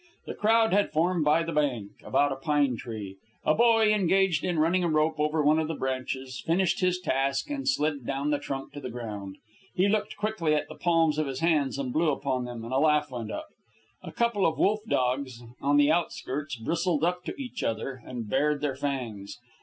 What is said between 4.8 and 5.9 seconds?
a rope over one of the